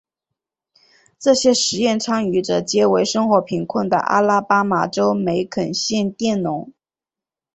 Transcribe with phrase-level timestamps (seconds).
[1.19, 6.73] 这些实验参与者皆为生活贫困的阿拉巴马州梅肯县佃农。